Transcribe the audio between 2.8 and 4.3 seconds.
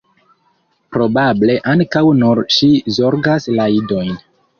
zorgas la idojn.